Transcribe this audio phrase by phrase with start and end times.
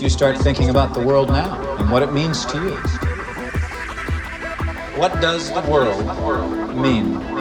[0.00, 2.76] you start thinking about the world now and what it means to you.
[4.98, 7.35] What does the world mean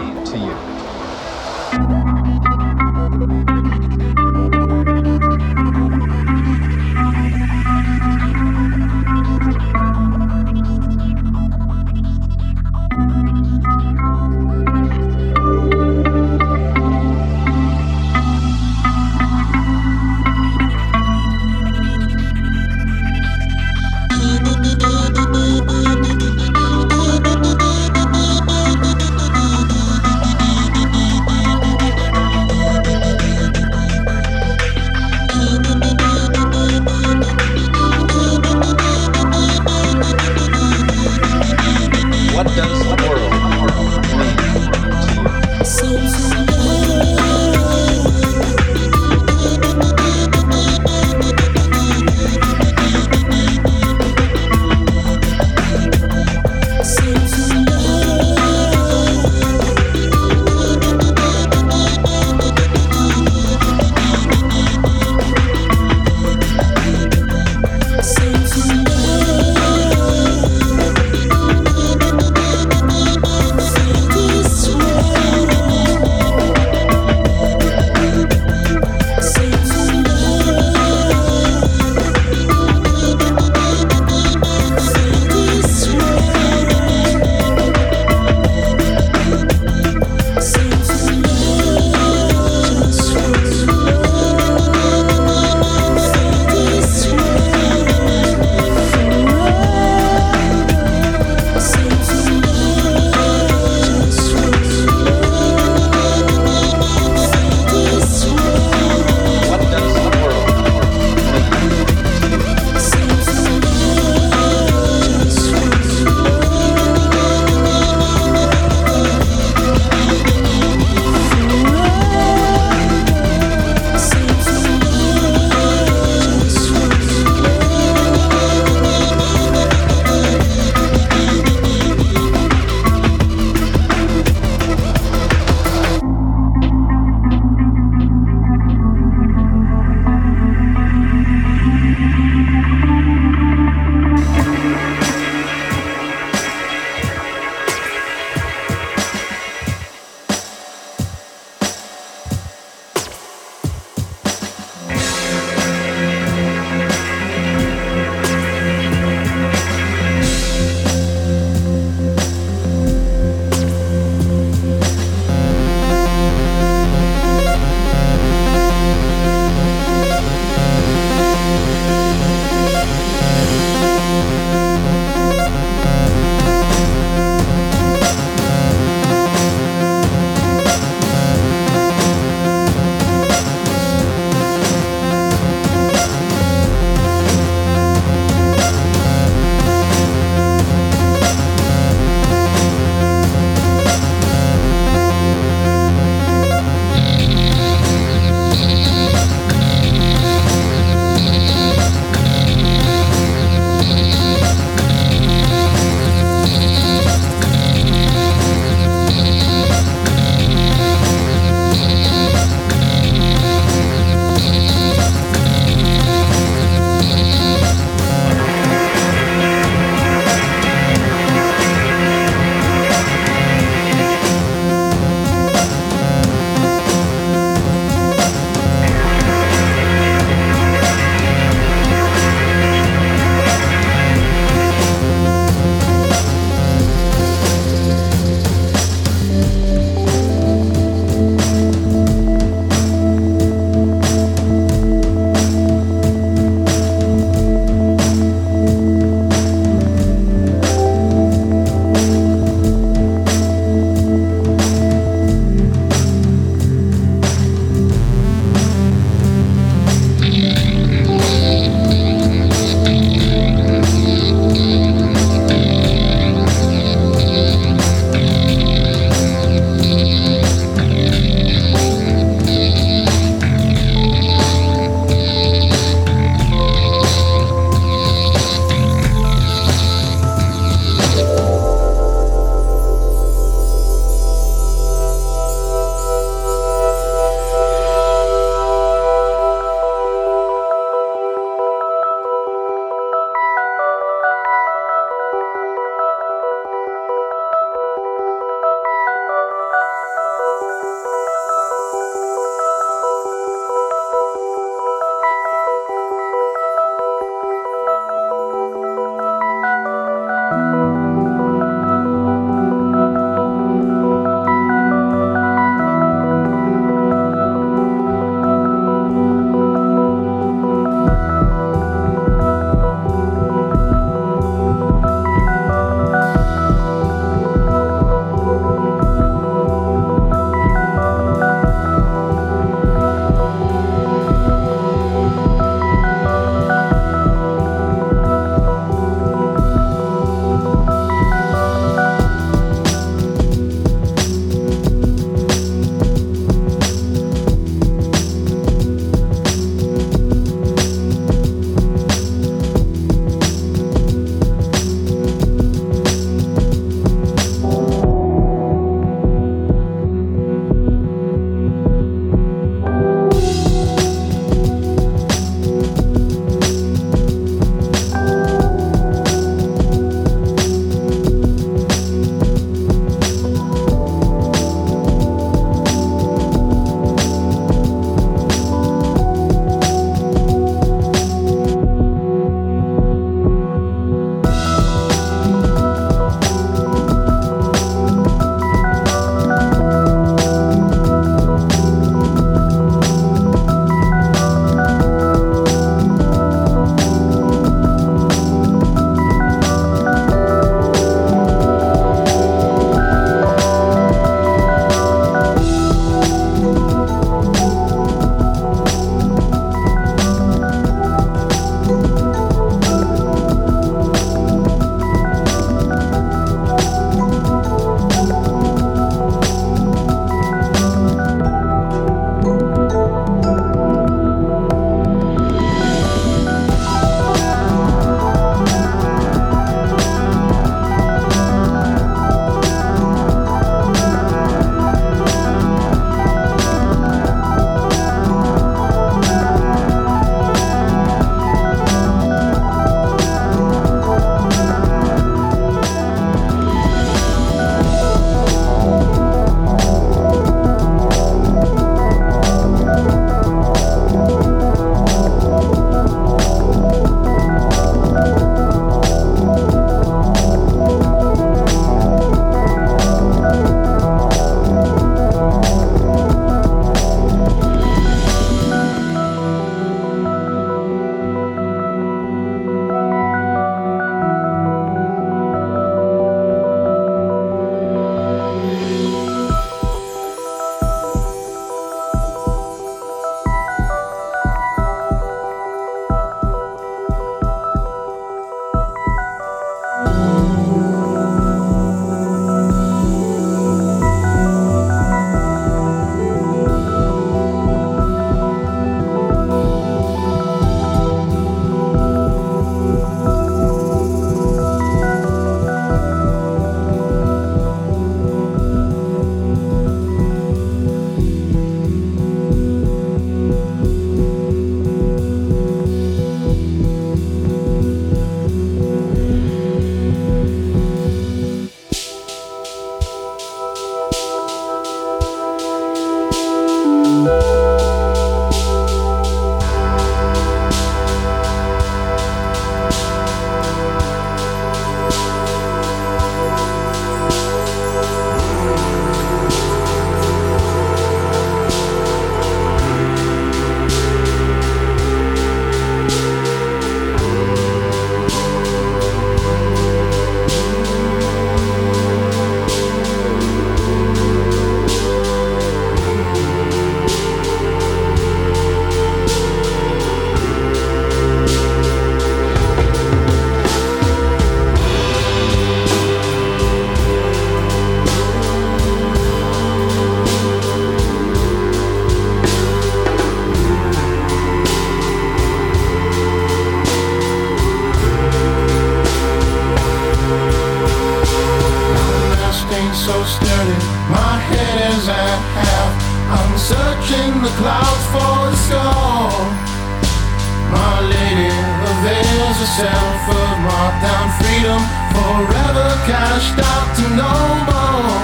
[592.66, 594.82] avails herself of marked down freedom,
[595.13, 597.34] forever cashed out to no
[597.70, 598.22] more.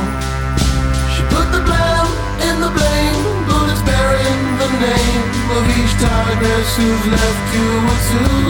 [1.13, 2.09] She put the blame
[2.49, 5.23] in the blame, bullets bearing the name
[5.55, 8.41] of each tigress who's left you a two.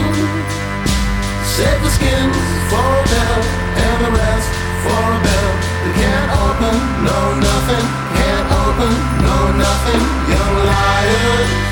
[1.59, 2.37] Save the skins
[2.71, 3.41] for a bell,
[3.75, 4.49] and the rest
[4.83, 5.51] for a bell.
[5.83, 7.85] They can't open, no nothing,
[8.15, 8.93] can't open,
[9.27, 11.70] no nothing, young liars.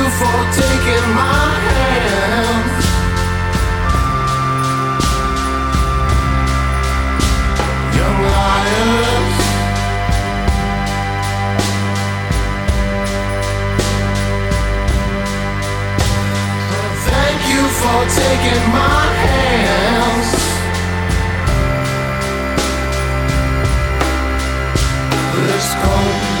[0.00, 2.66] You for taking my hand.
[7.96, 9.38] Young liars.
[17.08, 19.09] Thank you for taking my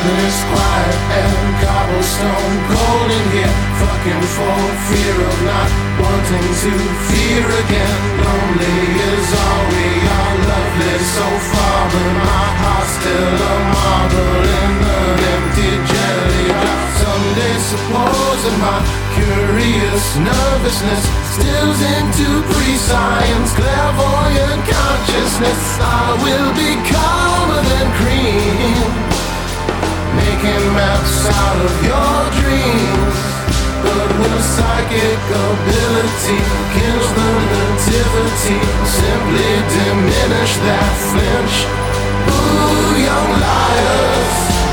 [0.06, 3.54] this quiet, and cobblestone cold in here.
[3.80, 5.70] Fucking for fear of not
[6.00, 6.72] wanting to
[7.08, 7.96] fear again.
[8.24, 8.80] Lonely
[9.12, 15.18] is all we are, lovely so far, but my heart's still a marble in an
[15.36, 16.80] empty jelly jar.
[17.00, 18.78] Someday, supposing my
[19.16, 21.04] curious nervousness
[21.36, 29.09] stills into pre-science clairvoyant consciousness, I will be calmer than cream
[30.30, 33.18] making maps out of your dreams.
[33.82, 35.20] But will psychic
[35.50, 36.40] ability
[36.74, 38.60] kills the nativity?
[38.98, 41.56] Simply diminish that flinch.
[42.30, 44.69] Ooh, young liars.